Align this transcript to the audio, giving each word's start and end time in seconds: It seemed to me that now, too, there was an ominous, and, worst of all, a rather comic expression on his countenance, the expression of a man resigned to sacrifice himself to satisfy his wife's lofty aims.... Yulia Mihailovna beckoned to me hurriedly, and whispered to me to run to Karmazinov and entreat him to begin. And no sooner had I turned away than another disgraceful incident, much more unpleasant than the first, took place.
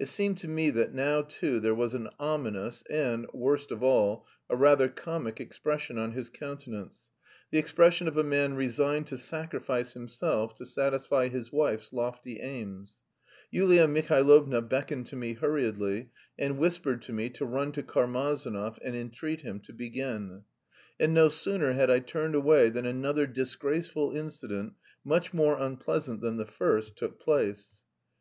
It 0.00 0.06
seemed 0.08 0.36
to 0.38 0.48
me 0.48 0.70
that 0.70 0.92
now, 0.94 1.22
too, 1.22 1.60
there 1.60 1.76
was 1.76 1.94
an 1.94 2.08
ominous, 2.18 2.82
and, 2.90 3.24
worst 3.32 3.70
of 3.70 3.84
all, 3.84 4.26
a 4.48 4.56
rather 4.56 4.88
comic 4.88 5.40
expression 5.40 5.96
on 5.96 6.10
his 6.10 6.28
countenance, 6.28 7.06
the 7.52 7.58
expression 7.58 8.08
of 8.08 8.16
a 8.16 8.24
man 8.24 8.54
resigned 8.54 9.06
to 9.06 9.16
sacrifice 9.16 9.92
himself 9.92 10.56
to 10.56 10.66
satisfy 10.66 11.28
his 11.28 11.52
wife's 11.52 11.92
lofty 11.92 12.40
aims.... 12.40 12.96
Yulia 13.52 13.86
Mihailovna 13.86 14.60
beckoned 14.60 15.06
to 15.06 15.14
me 15.14 15.34
hurriedly, 15.34 16.10
and 16.36 16.58
whispered 16.58 17.00
to 17.02 17.12
me 17.12 17.30
to 17.30 17.44
run 17.46 17.70
to 17.70 17.84
Karmazinov 17.84 18.76
and 18.82 18.96
entreat 18.96 19.42
him 19.42 19.60
to 19.60 19.72
begin. 19.72 20.42
And 20.98 21.14
no 21.14 21.28
sooner 21.28 21.74
had 21.74 21.90
I 21.92 22.00
turned 22.00 22.34
away 22.34 22.70
than 22.70 22.86
another 22.86 23.24
disgraceful 23.24 24.16
incident, 24.16 24.72
much 25.04 25.32
more 25.32 25.56
unpleasant 25.56 26.22
than 26.22 26.38
the 26.38 26.44
first, 26.46 26.96
took 26.96 27.20
place. 27.20 27.82